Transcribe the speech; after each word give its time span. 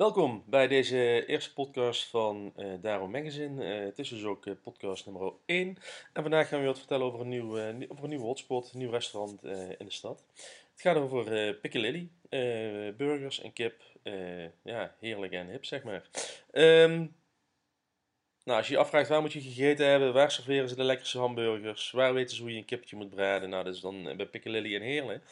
Welkom 0.00 0.42
bij 0.46 0.68
deze 0.68 1.26
eerste 1.26 1.52
podcast 1.52 2.04
van 2.04 2.52
uh, 2.56 2.66
Daro 2.80 3.08
Magazine. 3.08 3.78
Uh, 3.78 3.84
het 3.84 3.98
is 3.98 4.08
dus 4.08 4.24
ook 4.24 4.46
uh, 4.46 4.54
podcast 4.62 5.06
nummer 5.06 5.32
1. 5.46 5.76
En 6.12 6.22
vandaag 6.22 6.48
gaan 6.48 6.60
we 6.60 6.66
wat 6.66 6.78
vertellen 6.78 7.06
over 7.06 7.20
een 7.20 7.28
nieuw, 7.28 7.50
over 7.88 8.04
een 8.04 8.10
nieuw 8.10 8.20
hotspot, 8.20 8.70
een 8.72 8.78
nieuw 8.78 8.90
restaurant 8.90 9.44
in 9.78 9.86
de 9.86 9.92
stad. 9.92 10.24
Het 10.72 10.80
gaat 10.80 10.96
over 10.96 11.54
Piccadilly, 11.54 12.08
burgers 12.96 13.40
en 13.40 13.52
kip. 13.52 13.82
ja, 14.62 14.94
heerlijk 15.00 15.32
en 15.32 15.48
hip 15.48 15.64
zeg 15.64 15.82
maar. 15.82 16.02
Um, 16.52 17.14
nou, 18.50 18.62
als 18.62 18.70
je 18.70 18.76
je 18.76 18.80
afvraagt 18.80 19.08
waar 19.08 19.20
moet 19.20 19.32
je 19.32 19.40
gegeten 19.40 19.86
hebben, 19.86 20.12
waar 20.12 20.30
serveren 20.30 20.68
ze 20.68 20.76
de 20.76 20.84
lekkerste 20.84 21.18
hamburgers, 21.18 21.90
waar 21.90 22.14
weten 22.14 22.36
ze 22.36 22.42
hoe 22.42 22.50
je 22.50 22.56
een 22.56 22.64
kipje 22.64 22.96
moet 22.96 23.10
braden, 23.10 23.50
nou 23.50 23.64
dat 23.64 23.74
is 23.74 23.80
dan 23.80 24.16
bij 24.16 24.26
Piccadilly 24.26 24.74
en 24.74 24.82
Heerlen. 24.82 25.22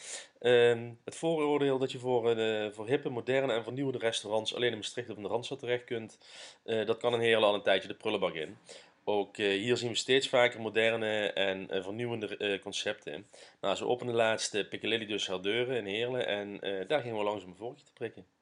Um, 0.40 0.98
het 1.04 1.16
vooroordeel 1.16 1.78
dat 1.78 1.92
je 1.92 1.98
voor, 1.98 2.38
uh, 2.38 2.70
voor 2.70 2.86
hippe, 2.86 3.08
moderne 3.08 3.52
en 3.52 3.62
vernieuwende 3.62 3.98
restaurants 3.98 4.54
alleen 4.54 4.70
in 4.70 4.76
Maastricht 4.76 5.10
of 5.10 5.16
in 5.16 5.22
de 5.22 5.28
Randstad 5.28 5.58
terecht 5.58 5.84
kunt, 5.84 6.18
uh, 6.64 6.86
dat 6.86 6.96
kan 6.96 7.14
in 7.14 7.20
Heerlen 7.20 7.48
al 7.48 7.54
een 7.54 7.62
tijdje 7.62 7.88
de 7.88 7.94
prullenbak 7.94 8.34
in. 8.34 8.56
Ook 9.04 9.36
hier 9.36 9.76
zien 9.76 9.90
we 9.90 9.96
steeds 9.96 10.28
vaker 10.28 10.60
moderne 10.60 11.32
en 11.32 11.66
vernieuwende 11.82 12.58
concepten. 12.62 13.26
Nou, 13.60 13.76
ze 13.76 13.86
openen 13.86 14.14
laatst 14.14 14.50
Piccadilly 14.68 15.06
dus 15.06 15.28
haar 15.28 15.42
deuren 15.42 15.76
in 15.76 15.86
Heerlen 15.86 16.26
en 16.26 16.58
daar 16.86 17.00
gingen 17.00 17.18
we 17.18 17.24
langzaam 17.24 17.50
een 17.50 17.56
vorkje 17.56 17.84
te 17.84 17.92
prikken. 17.92 18.37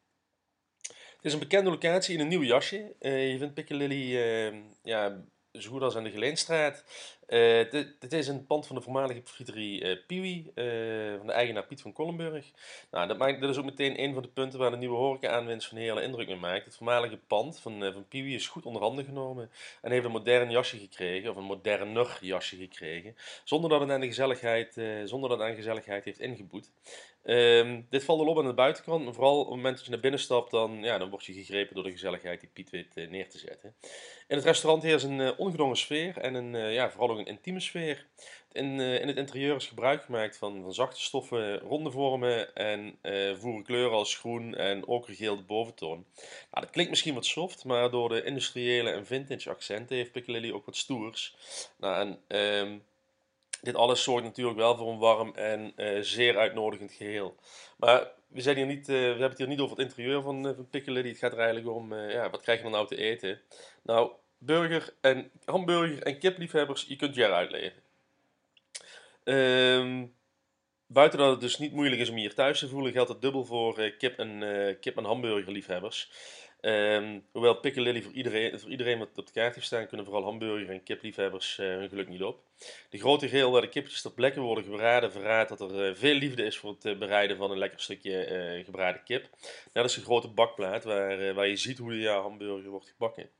Is 1.26 1.32
een 1.32 1.38
bekende 1.38 1.70
locatie 1.70 2.14
in 2.14 2.20
een 2.20 2.28
nieuw 2.28 2.42
jasje. 2.42 2.94
Uh, 3.00 3.32
je 3.32 3.38
vindt 3.38 3.54
Piccadilly 3.54 4.16
uh, 4.16 4.54
ja, 4.82 5.24
zo 5.58 5.70
goed 5.70 5.82
als 5.82 5.96
aan 5.96 6.04
de 6.04 6.10
Geleenstraat. 6.10 6.84
Uh, 7.28 7.70
dit, 8.00 8.12
is 8.12 8.28
een 8.28 8.46
pand 8.46 8.66
van 8.66 8.76
de 8.76 8.82
voormalige 8.82 9.20
friterie 9.24 9.82
uh, 9.82 9.96
Piwi, 10.06 10.50
uh, 10.54 11.16
van 11.16 11.26
de 11.26 11.32
eigenaar 11.32 11.66
Piet 11.66 11.80
van 11.80 11.92
Kollenburg. 11.92 12.50
Nou, 12.90 13.08
dat, 13.08 13.18
maakt, 13.18 13.42
is 13.42 13.56
ook 13.56 13.64
meteen 13.64 14.02
een 14.02 14.14
van 14.14 14.22
de 14.22 14.28
punten 14.28 14.58
waar 14.58 14.70
de 14.70 14.76
nieuwe 14.76 14.96
horeca-aanwinst 14.96 15.68
van 15.68 15.78
hele 15.78 16.02
indruk 16.02 16.26
mee 16.26 16.36
maakt. 16.36 16.64
Het 16.64 16.76
voormalige 16.76 17.16
pand 17.16 17.60
van, 17.60 17.92
van 17.92 18.08
Piwi 18.08 18.34
is 18.34 18.48
goed 18.48 18.66
onder 18.66 18.82
handen 18.82 19.04
genomen 19.04 19.50
en 19.82 19.90
heeft 19.90 20.04
een 20.04 20.10
modern 20.10 20.50
jasje 20.50 20.78
gekregen, 20.78 21.30
of 21.30 21.36
een 21.36 21.44
moderner 21.44 22.18
jasje 22.20 22.56
gekregen, 22.56 23.16
zonder 23.44 23.70
dat 23.70 23.80
het 23.80 23.90
aan 23.90 24.00
de 24.00 24.06
gezelligheid, 24.06 24.80
zonder 25.04 25.30
dat 25.30 25.40
aan 25.40 25.54
gezelligheid 25.54 26.04
heeft 26.04 26.20
ingeboet. 26.20 26.70
Um, 27.24 27.86
dit 27.90 28.04
valt 28.04 28.20
al 28.20 28.26
op 28.26 28.38
aan 28.38 28.46
de 28.46 28.54
buitenkant, 28.54 29.14
vooral 29.14 29.40
op 29.40 29.46
het 29.46 29.56
moment 29.56 29.76
dat 29.76 29.84
je 29.84 29.90
naar 29.90 30.00
binnen 30.00 30.20
stapt, 30.20 30.50
dan, 30.50 30.78
ja, 30.82 30.98
dan 30.98 31.10
word 31.10 31.24
je 31.24 31.32
gegrepen 31.32 31.74
door 31.74 31.84
de 31.84 31.90
gezelligheid 31.90 32.40
die 32.40 32.48
Piet 32.52 32.70
weet 32.70 32.94
neer 33.10 33.28
te 33.28 33.38
zetten. 33.38 33.74
In 34.28 34.36
het 34.36 34.44
restaurant 34.44 34.82
heerst 34.82 35.04
een 35.04 35.38
ongedwongen 35.46 35.76
sfeer 35.76 36.18
en 36.18 36.34
een, 36.34 36.72
ja, 36.72 36.90
vooral 36.90 37.18
een 37.18 37.26
intieme 37.26 37.60
sfeer. 37.60 38.06
In, 38.56 38.78
uh, 38.78 39.00
in 39.00 39.08
het 39.08 39.16
interieur 39.16 39.56
is 39.56 39.66
gebruik 39.66 40.02
gemaakt 40.02 40.36
van, 40.36 40.62
van 40.62 40.74
zachte 40.74 41.00
stoffen, 41.00 41.58
ronde 41.58 41.90
vormen 41.90 42.54
en 42.54 42.98
uh, 43.02 43.36
voeren 43.36 43.62
kleuren 43.62 43.96
als 43.96 44.16
groen 44.16 44.54
en 44.54 44.86
okergeel 44.86 45.36
de 45.36 45.42
boventoon. 45.42 46.06
Nou, 46.50 46.64
dat 46.64 46.70
klinkt 46.70 46.90
misschien 46.90 47.14
wat 47.14 47.26
soft, 47.26 47.64
maar 47.64 47.90
door 47.90 48.08
de 48.08 48.24
industriële 48.24 48.90
en 48.90 49.06
vintage 49.06 49.50
accenten 49.50 49.96
heeft 49.96 50.12
Piccadilly 50.12 50.52
ook 50.52 50.66
wat 50.66 50.76
stoers. 50.76 51.36
Nou, 51.76 52.18
en 52.28 52.38
um, 52.38 52.84
dit 53.60 53.74
alles 53.74 54.02
zorgt 54.02 54.24
natuurlijk 54.24 54.58
wel 54.58 54.76
voor 54.76 54.92
een 54.92 54.98
warm 54.98 55.34
en 55.34 55.72
uh, 55.76 56.00
zeer 56.00 56.38
uitnodigend 56.38 56.92
geheel. 56.92 57.36
Maar 57.76 58.10
we, 58.28 58.40
zijn 58.40 58.56
hier 58.56 58.66
niet, 58.66 58.86
we 58.86 58.94
hebben 58.94 59.28
het 59.28 59.38
hier 59.38 59.48
niet 59.48 59.60
over 59.60 59.76
het 59.76 59.86
interieur 59.86 60.22
van, 60.22 60.42
van 60.42 60.68
Piccadilly. 60.70 61.08
Het 61.08 61.18
gaat 61.18 61.32
er 61.32 61.38
eigenlijk 61.38 61.76
om, 61.76 61.94
ja, 61.94 62.30
wat 62.30 62.42
krijg 62.42 62.62
je 62.62 62.68
nou 62.68 62.86
te 62.86 62.96
eten? 62.96 63.40
Nou, 63.82 64.10
burger 64.46 64.94
en 65.00 65.30
hamburger 65.44 66.02
en 66.02 66.18
kipliefhebbers, 66.18 66.84
je 66.88 66.96
kunt 66.96 67.14
je 67.14 67.24
eruit 67.24 67.50
leven. 67.50 67.82
Um, 69.24 70.15
buiten 70.86 71.18
dat 71.18 71.30
het 71.30 71.40
dus 71.40 71.58
niet 71.58 71.72
moeilijk 71.72 72.00
is 72.00 72.08
om 72.08 72.16
hier 72.16 72.34
thuis 72.34 72.58
te 72.58 72.68
voelen, 72.68 72.92
geldt 72.92 73.08
het 73.08 73.22
dubbel 73.22 73.44
voor 73.44 73.80
uh, 73.80 73.92
kip- 73.98 74.18
en, 74.18 74.42
uh, 74.42 74.74
kip- 74.80 74.96
en 74.96 75.04
hamburgerliefhebbers. 75.04 76.10
Um, 76.60 77.24
hoewel 77.32 77.54
Piccadilly 77.54 78.02
voor 78.02 78.12
iedereen, 78.12 78.60
voor 78.60 78.70
iedereen 78.70 78.98
wat 78.98 79.08
op 79.16 79.26
de 79.26 79.32
kaart 79.32 79.54
heeft 79.54 79.66
staan, 79.66 79.86
kunnen 79.86 80.06
vooral 80.06 80.24
hamburger- 80.24 80.70
en 80.70 80.82
kipliefhebbers 80.82 81.58
uh, 81.58 81.66
hun 81.66 81.88
geluk 81.88 82.08
niet 82.08 82.22
op. 82.22 82.40
De 82.90 82.98
grote 82.98 83.28
geel 83.28 83.50
waar 83.50 83.60
de 83.60 83.68
kipjes 83.68 84.02
ter 84.02 84.12
plekke 84.12 84.40
worden 84.40 84.64
gebraden 84.64 85.12
verraadt 85.12 85.48
dat 85.48 85.60
er 85.60 85.96
veel 85.96 86.14
liefde 86.14 86.44
is 86.44 86.56
voor 86.56 86.76
het 86.80 86.98
bereiden 86.98 87.36
van 87.36 87.50
een 87.50 87.58
lekker 87.58 87.80
stukje 87.80 88.62
gebraden 88.64 89.02
kip. 89.04 89.28
dat 89.72 89.84
is 89.84 89.96
een 89.96 90.02
grote 90.02 90.28
bakplaat 90.28 90.84
waar, 90.84 91.34
waar 91.34 91.48
je 91.48 91.56
ziet 91.56 91.78
hoe 91.78 91.98
de 91.98 92.08
hamburger 92.08 92.70
wordt 92.70 92.88
gebakken. 92.88 93.30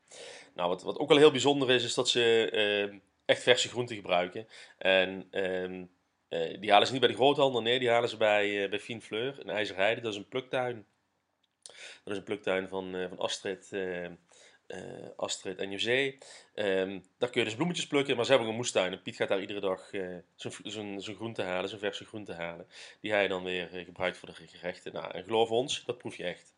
Nou, 0.55 0.69
wat, 0.69 0.83
wat 0.83 0.99
ook 0.99 1.09
wel 1.09 1.19
heel 1.19 1.31
bijzonder 1.31 1.71
is, 1.71 1.85
is 1.85 1.95
dat 1.95 2.09
ze 2.09 2.51
uh, 2.91 2.99
echt 3.25 3.43
verse 3.43 3.69
groenten 3.69 3.97
gebruiken. 3.97 4.49
En 4.79 5.29
uh, 6.28 6.60
die 6.60 6.70
halen 6.70 6.87
ze 6.87 6.92
niet 6.92 7.00
bij 7.00 7.10
de 7.10 7.16
groothandel, 7.16 7.62
nee, 7.62 7.78
die 7.78 7.91
halen 7.91 8.09
ze 8.09 8.16
bij, 8.16 8.48
uh, 8.62 8.70
bij 8.70 8.81
Fien 8.81 9.03
Fleur 9.03 9.41
in 9.41 9.50
IJzerheide. 9.50 10.00
Dat 10.00 10.12
is 10.12 10.19
een 10.19 10.28
pluktuin. 10.28 10.87
Dat 12.04 12.12
is 12.12 12.16
een 12.16 12.25
pluktuin 12.25 12.69
van, 12.69 13.06
van 13.09 13.19
Astrid, 13.19 13.72
Astrid 15.16 15.59
en 15.59 15.70
José. 15.70 16.19
Um, 16.54 17.04
daar 17.19 17.31
kun 17.31 17.41
je 17.41 17.47
dus 17.47 17.54
bloemetjes 17.54 17.87
plukken, 17.87 18.16
maar 18.16 18.25
ze 18.25 18.31
hebben 18.31 18.48
ook 18.48 18.54
een 18.54 18.60
moestuin. 18.60 19.03
Piet 19.03 19.16
gaat 19.16 19.28
daar 19.28 19.41
iedere 19.41 19.60
dag 19.60 19.91
zijn 20.64 21.03
groente 21.03 21.42
halen, 21.42 21.69
zijn 21.69 21.81
verse 21.81 22.04
groente 22.04 22.32
halen. 22.32 22.66
Die 23.00 23.12
hij 23.12 23.28
dan 23.28 23.44
weer 23.44 23.69
gebruikt 23.69 24.16
voor 24.16 24.28
de 24.28 24.47
gerechten. 24.47 24.93
Nou, 24.93 25.12
en 25.12 25.25
geloof 25.25 25.50
ons, 25.50 25.84
dat 25.84 25.98
proef 25.98 26.16
je 26.16 26.25
echt. 26.25 26.56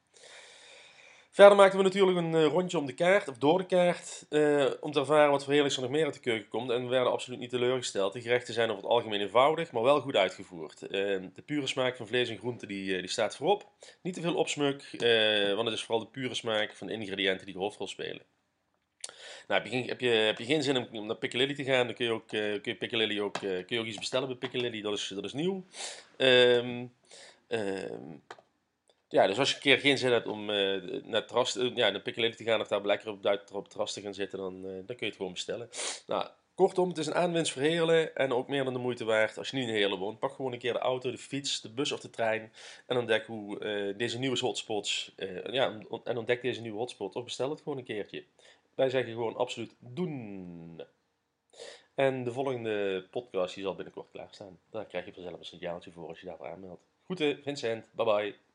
Verder 1.39 1.57
maakten 1.57 1.79
we 1.79 1.85
natuurlijk 1.85 2.19
een 2.19 2.33
uh, 2.33 2.45
rondje 2.45 2.79
om 2.79 2.87
de 2.87 2.95
kaart, 2.95 3.29
of 3.29 3.39
door 3.39 3.59
de 3.59 3.67
kaart, 3.67 4.27
uh, 4.31 4.67
om 4.81 4.93
te 4.93 5.01
ervaren 5.01 5.31
wat 5.31 5.45
voor 5.45 5.53
heerlijks 5.53 5.77
er 5.77 5.83
nog 5.83 5.91
meer 5.91 6.05
uit 6.05 6.15
de 6.15 6.21
keuken 6.21 6.49
komt. 6.49 6.71
En 6.71 6.83
we 6.83 6.89
werden 6.89 7.13
absoluut 7.13 7.39
niet 7.39 7.51
teleurgesteld. 7.51 8.13
De 8.13 8.21
gerechten 8.21 8.55
zijn 8.55 8.71
over 8.71 8.83
het 8.83 8.93
algemeen 8.93 9.21
eenvoudig, 9.21 9.73
maar 9.73 9.83
wel 9.83 10.01
goed 10.01 10.17
uitgevoerd. 10.17 10.83
Uh, 10.83 10.89
de 11.35 11.43
pure 11.45 11.67
smaak 11.67 11.97
van 11.97 12.07
vlees 12.07 12.29
en 12.29 12.39
groenten 12.39 12.69
die, 12.69 12.99
die 12.99 13.09
staat 13.09 13.37
voorop. 13.37 13.67
Niet 14.03 14.15
te 14.15 14.21
veel 14.21 14.35
opsmuk, 14.35 14.89
want 15.55 15.69
het 15.69 15.77
is 15.77 15.85
vooral 15.85 16.05
de 16.05 16.11
pure 16.11 16.35
smaak 16.35 16.75
van 16.75 16.87
de 16.87 16.93
ingrediënten 16.93 17.47
die 17.47 17.55
de 17.55 17.61
hoofdrol 17.61 17.89
spelen. 17.89 18.23
Nou, 19.49 19.63
heb, 19.63 19.73
je, 19.73 19.85
heb, 19.85 20.01
je, 20.01 20.09
heb 20.09 20.39
je 20.39 20.45
geen 20.45 20.63
zin 20.63 20.89
om 20.93 21.07
naar 21.07 21.17
Piccadilly 21.17 21.55
te 21.55 21.65
gaan, 21.65 21.87
dan 21.87 21.95
kun 21.95 22.07
je 22.07 22.13
ook, 22.13 22.29
kun 22.29 22.61
je 22.63 22.77
Piccadilly 22.77 23.21
ook, 23.21 23.39
kun 23.39 23.65
je 23.67 23.79
ook 23.79 23.87
iets 23.87 23.99
bestellen 23.99 24.29
bij 24.29 24.37
Piccadilly. 24.37 24.83
Dat 24.83 24.93
is, 24.93 25.13
dat 25.15 25.25
is 25.25 25.33
nieuw. 25.33 25.65
Um, 26.17 26.93
um, 27.49 28.23
ja, 29.09 29.27
dus 29.27 29.39
als 29.39 29.49
je 29.49 29.55
een 29.55 29.61
keer 29.61 29.79
geen 29.79 29.99
zin 29.99 30.13
hebt 30.13 30.27
om 30.27 30.51
uh, 30.51 31.03
naar, 31.05 31.25
het 31.33 31.55
ja, 31.75 31.91
naar 31.91 32.01
Piccadilly 32.01 32.35
te 32.35 32.45
gaan 32.45 32.61
of 32.61 32.69
daar 32.69 32.87
lekker 32.87 33.09
op, 33.09 33.25
op 33.53 33.63
het 33.63 33.71
terras 33.71 33.93
te 33.93 34.01
gaan 34.01 34.15
zitten, 34.15 34.39
dan, 34.39 34.55
uh, 34.55 34.71
dan 34.71 34.87
kun 34.87 34.97
je 34.99 35.07
het 35.07 35.17
gewoon 35.17 35.33
bestellen. 35.33 35.69
Nou, 36.07 36.29
kortom, 36.55 36.89
het 36.89 36.99
is 36.99 37.07
een 37.07 37.15
aanwinst 37.15 37.53
voor 37.53 37.63
Heerlen 37.63 38.15
en 38.15 38.33
ook 38.33 38.49
meer 38.49 38.65
dan 38.65 38.73
de 38.73 38.79
moeite 38.79 39.05
waard. 39.05 39.39
Als 39.39 39.51
je 39.51 39.57
nu 39.57 39.63
in 39.63 39.69
Heerlen 39.69 39.99
woont, 39.99 40.19
pak 40.19 40.33
gewoon 40.33 40.53
een 40.53 40.59
keer 40.59 40.73
de 40.73 40.79
auto, 40.79 41.11
de 41.11 41.19
fiets, 41.19 41.61
de 41.61 41.71
bus 41.71 41.93
of 41.93 42.01
de 42.01 42.11
trein 42.11 42.53
en 42.87 42.97
ontdek 42.97 43.27
hoe 43.27 43.95
deze 43.97 44.19
nieuwe 44.19 44.39
hotspots, 44.39 45.15
ja, 45.51 45.79
en 46.05 46.19
ontdek 46.19 46.43
deze 46.43 46.61
nieuwe 46.61 46.79
hotspot 46.79 47.15
of 47.15 47.25
bestel 47.25 47.51
het 47.51 47.61
gewoon 47.61 47.79
een 47.79 47.85
keertje. 47.85 48.25
Wij 48.75 48.91
zeggen 48.91 49.13
gewoon 49.13 49.37
absoluut 49.37 49.75
doen. 49.79 50.83
En 51.95 52.25
de 52.25 52.33
volgende 52.33 53.07
podcast 53.11 53.55
die 53.55 53.65
zal 53.65 53.75
binnenkort 53.75 54.11
klaarstaan. 54.11 54.59
Daar 54.71 54.87
krijg 54.87 55.05
je 55.05 55.13
vanzelf 55.13 55.39
een 55.39 55.45
signaaltje 55.45 55.93
voor 55.93 56.09
als 56.09 56.21
je 56.21 56.27
daarvoor 56.27 56.47
aanmeldt. 56.47 56.83
Groeten, 57.05 57.43
Vincent. 57.43 57.87
Bye 57.93 58.05
bye. 58.05 58.48